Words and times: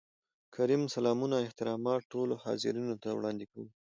کريم: 0.55 0.81
سلامونه 0.95 1.35
احترامات 1.45 2.01
ټولو 2.13 2.33
حاضرينو 2.43 2.93
ته 3.03 3.09
وړاندې 3.13 3.45
کوم. 3.51 3.67